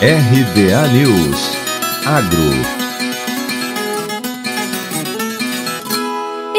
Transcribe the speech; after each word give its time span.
RBA 0.00 0.92
News. 0.92 1.56
Agro 2.04 2.85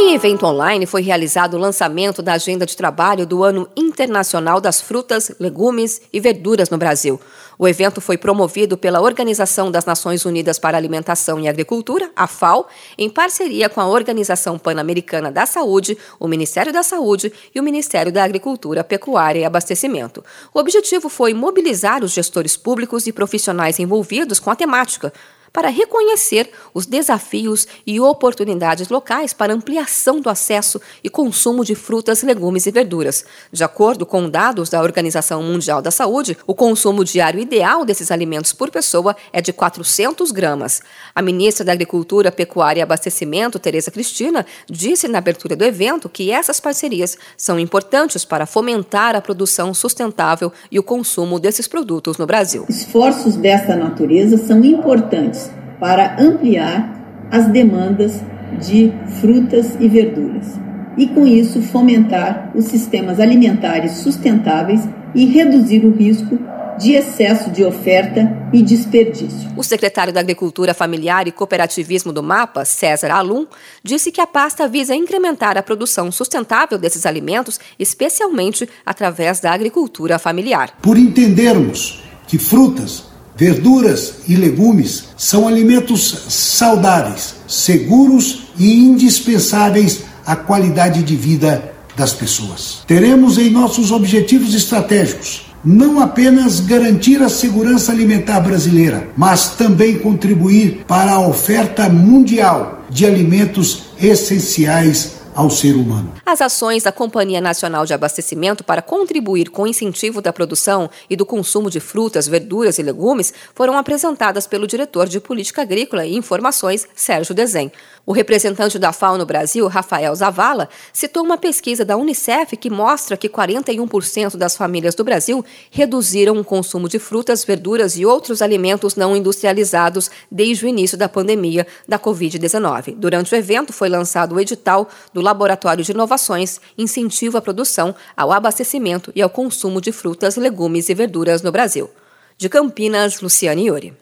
Em 0.08 0.14
evento 0.14 0.46
online 0.46 0.86
foi 0.86 1.02
realizado 1.02 1.56
o 1.56 1.60
lançamento 1.60 2.22
da 2.22 2.32
agenda 2.32 2.66
de 2.66 2.78
trabalho 2.78 3.26
do 3.26 3.44
Ano 3.44 3.68
Internacional 3.76 4.62
das 4.62 4.80
Frutas, 4.80 5.34
Legumes 5.38 6.02
e 6.14 6.22
Verduras 6.22 6.70
no 6.70 6.78
Brasil. 6.78 7.20
O 7.60 7.68
evento 7.68 8.00
foi 8.00 8.18
promovido 8.18 8.78
pela 8.78 9.02
Organização 9.02 9.70
das 9.70 9.84
Nações 9.84 10.23
Unidas 10.23 10.58
para 10.58 10.78
Alimentação 10.78 11.41
e 11.41 11.50
Agricultura, 11.50 12.09
a 12.16 12.26
FAO, 12.26 12.68
em 12.98 13.09
parceria 13.09 13.68
com 13.68 13.82
a 13.82 13.88
Organização 13.88 14.58
Pan-Americana 14.58 15.30
da 15.30 15.46
Saúde, 15.46 15.98
o 16.18 16.26
Ministério 16.26 16.71
da 16.71 16.84
Saúde 16.84 17.34
e 17.54 17.60
o 17.60 17.64
Ministério 17.64 18.10
da 18.10 18.24
Agricultura, 18.24 18.86
Pecuária 18.86 19.42
e 19.42 19.44
Abastecimento. 19.44 20.24
O 20.54 20.60
objetivo 20.60 21.10
foi 21.10 21.34
mobilizar 21.34 22.02
os 22.02 22.14
gestores 22.14 22.55
públicos 22.55 23.08
e 23.08 23.12
profissionais 23.12 23.78
envolvidos 23.78 24.39
com 24.39 24.50
a 24.50 24.55
temática 24.55 25.12
para 25.52 25.70
reconhecer 25.70 26.50
os 26.74 26.86
desafios 26.86 27.68
e 27.86 28.00
oportunidades 28.00 28.90
locais 28.90 29.34
para 29.34 29.54
ampliação 29.54 30.20
do 30.20 30.30
acesso 30.30 30.80
e 31.04 31.10
consumo 31.10 31.64
de 31.64 31.76
frutas, 31.76 32.23
legumes 32.23 32.66
e 32.66 32.72
verduras. 32.72 33.26
De 33.52 33.64
acordo 33.64 34.06
com 34.06 34.30
dados 34.30 34.70
da 34.70 34.82
Organização 34.82 35.42
Mundial 35.42 35.82
da 35.82 35.92
Saúde, 35.92 36.38
o 36.46 36.54
consumo 36.54 37.04
diário 37.04 37.40
ideal 37.40 37.86
desses 37.86 38.12
alimentos 38.12 38.54
por 38.54 38.70
pessoa 38.70 39.16
é 39.32 39.42
de 39.42 39.54
400 39.54 40.32
gramas. 40.32 40.82
A 41.14 41.22
ministra 41.22 41.66
da 41.66 41.72
Agricultura, 41.72 42.32
Pecuária 42.32 42.82
e 42.82 42.84
Abastecimento, 42.84 43.59
Tereza 43.59 43.92
Cristina, 43.92 44.45
disse 44.70 45.08
na 45.08 45.18
abertura 45.18 45.56
do 45.56 45.64
evento 45.64 46.09
que 46.09 46.32
essas 46.32 46.59
parcerias 46.59 47.18
são 47.36 47.59
importantes 47.59 48.26
para 48.26 48.45
fomentar 48.45 49.16
a 49.16 49.22
produção 49.22 49.73
sustentável 49.73 50.52
e 50.72 50.80
o 50.80 50.84
consumo 50.84 51.40
desses 51.40 51.68
produtos 51.68 52.18
no 52.18 52.26
Brasil. 52.26 52.66
Esforços 52.70 53.36
desta 53.36 53.76
natureza 53.76 54.38
são 54.38 54.64
importantes 54.64 55.47
para 55.80 56.16
ampliar 56.20 57.28
as 57.31 57.47
demandas 57.47 58.22
de 58.59 58.94
frutas 59.20 59.75
e 59.80 59.88
verduras 59.88 60.58
e, 60.97 61.08
com 61.08 61.28
isso, 61.28 61.61
fomentar 61.61 62.52
os 62.56 62.66
sistemas 62.66 63.20
alimentares 63.20 63.92
sustentáveis 63.98 64.81
e 65.14 65.25
reduzir 65.25 65.86
o 65.86 65.92
risco 65.92 66.39
de 66.80 66.94
excesso 66.94 67.50
de 67.50 67.64
oferta 67.64 68.50
e 68.53 68.61
desperdício. 68.61 69.50
O 69.55 69.64
secretário 69.64 70.14
da 70.14 70.20
Agricultura 70.20 70.73
Familiar 70.73 71.28
e 71.28 71.31
Cooperativismo 71.31 72.14
do 72.14 72.22
MAPA, 72.22 72.66
César 72.66 73.11
Alum, 73.11 73.48
disse 73.83 74.11
que 74.11 74.22
a 74.22 74.28
pasta 74.28 74.67
visa 74.67 74.95
incrementar 74.95 75.58
a 75.58 75.64
produção 75.64 76.11
sustentável 76.11 76.78
desses 76.78 77.05
alimentos, 77.05 77.59
especialmente 77.80 78.70
através 78.86 79.39
da 79.39 79.52
agricultura 79.52 80.20
familiar. 80.20 80.78
Por 80.81 80.98
entendermos 80.98 82.03
que 82.28 82.38
frutas, 82.38 83.05
Verduras 83.38 84.16
e 84.27 84.35
legumes 84.35 85.09
são 85.16 85.47
alimentos 85.47 86.25
saudáveis, 86.27 87.35
seguros 87.47 88.47
e 88.57 88.80
indispensáveis 88.80 90.02
à 90.25 90.35
qualidade 90.35 91.03
de 91.03 91.16
vida 91.16 91.71
das 91.95 92.13
pessoas. 92.13 92.80
Teremos 92.88 93.38
em 93.38 93.52
nossos 93.52 93.91
objetivos 93.91 94.55
estratégicos 94.55 95.47
não 95.63 95.99
apenas 95.99 96.59
garantir 96.61 97.21
a 97.21 97.30
segurança 97.30 97.91
alimentar 97.91 98.39
brasileira, 98.39 99.09
mas 99.17 99.49
também 99.55 99.97
contribuir 99.99 100.85
para 100.88 101.11
a 101.11 101.27
oferta 101.27 101.89
mundial 101.89 102.85
de 102.89 103.05
alimentos 103.05 103.83
essenciais 103.99 105.17
ao 105.38 105.52
ser 105.52 105.75
humano. 105.75 106.11
As 106.25 106.41
ações 106.41 106.81
da 106.81 106.91
Companhia 106.91 107.39
Nacional 107.39 107.85
de 107.85 107.93
Abastecimento 107.93 108.63
para 108.63 108.81
contribuir 108.81 109.52
com 109.52 109.61
o 109.61 109.67
incentivo 109.67 110.19
da 110.19 110.33
produção 110.33 110.89
e 111.07 111.16
do 111.16 111.27
consumo 111.27 111.69
de 111.69 111.80
frutas, 111.80 112.27
verduras 112.27 112.80
e 112.80 112.81
legumes 112.81 113.31
foram 113.53 113.77
apresentadas 113.77 114.47
pelo 114.47 114.65
diretor 114.65 115.08
de 115.08 115.19
Política 115.19 115.61
Agrícola 115.61 116.08
e 116.08 116.15
Informações, 116.15 116.88
Sérgio 116.95 117.35
Dezem. 117.35 117.71
O 118.03 118.13
representante 118.13 118.80
da 118.80 118.91
FAO 118.91 119.17
no 119.17 119.27
Brasil, 119.27 119.67
Rafael 119.67 120.15
Zavala, 120.15 120.70
citou 120.92 121.23
uma 121.23 121.37
pesquisa 121.37 121.86
da 121.86 121.97
Unicef 121.97 122.58
que 122.58 122.70
mostra 122.70 123.15
que 123.15 123.30
41% 123.30 124.37
das 124.37 124.55
famílias 124.55 124.95
do 124.95 125.03
Brasil 125.03 125.45
reduziram 125.70 126.39
o 126.39 126.43
consumo 126.43 126.89
de 126.89 126.97
frutas, 126.97 127.43
verduras 127.43 127.95
e 127.95 128.06
outros 128.06 128.42
alimentos 128.42 128.95
não 128.95 129.15
industrializados 129.15 130.09
desde 130.31 130.65
o 130.65 130.68
início 130.68 130.97
da 130.97 131.07
pandemia 131.07 131.68
da 131.88 132.00
Covid-19. 132.00 132.95
Durante 132.95 133.36
o 133.36 133.38
evento, 133.38 133.71
foi 133.71 133.89
lançado 133.89 134.33
o 134.33 134.39
edital 134.39 134.89
do 135.13 135.26
Laboratório 135.27 135.83
de 135.83 135.92
Inovações 135.92 136.62
Incentivo 136.77 137.38
à 137.38 137.42
Produção, 137.42 137.94
ao 138.15 138.31
Abastecimento 138.31 139.12
e 139.13 139.21
ao 139.21 139.30
Consumo 139.30 139.81
de 139.81 139.92
Frutas, 139.92 140.38
Legumes 140.38 140.88
e 140.88 140.94
Verduras 140.94 141.42
no 141.42 141.51
Brasil. 141.51 141.89
De 142.38 142.48
Campinas, 142.48 143.19
Luciane 143.19 143.65
Iori. 143.65 143.94